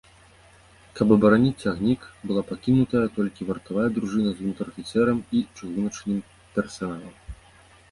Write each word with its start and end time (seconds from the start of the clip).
Каб 0.99 1.07
абараніць 1.15 1.61
цягнік, 1.65 2.01
была 2.31 2.41
пакінутая 2.53 3.03
толькі 3.19 3.47
вартавая 3.51 3.87
дружына 3.99 4.31
з 4.41 4.49
унтэр-афіцэрам 4.49 5.17
і 5.29 5.45
чыгуначным 5.57 6.17
персаналам. 6.59 7.13